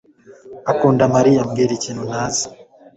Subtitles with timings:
[0.71, 2.45] akunda Mariya." "Mbwira ikintu ntazi."